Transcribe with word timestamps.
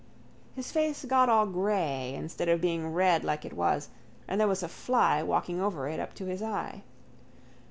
His 0.55 0.71
face 0.71 1.05
got 1.05 1.29
all 1.29 1.45
grey 1.45 2.15
instead 2.15 2.49
of 2.49 2.59
being 2.59 2.91
red 2.91 3.23
like 3.23 3.45
it 3.45 3.53
was 3.53 3.89
and 4.27 4.41
there 4.41 4.47
was 4.47 4.63
a 4.63 4.67
fly 4.67 5.21
walking 5.21 5.61
over 5.61 5.87
it 5.87 5.99
up 5.99 6.15
to 6.15 6.25
his 6.25 6.41
eye. 6.41 6.81